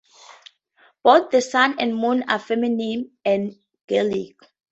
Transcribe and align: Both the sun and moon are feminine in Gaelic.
Both 1.03 1.29
the 1.29 1.41
sun 1.41 1.75
and 1.77 1.95
moon 1.95 2.23
are 2.27 2.39
feminine 2.39 3.11
in 3.23 3.55
Gaelic. 3.87 4.35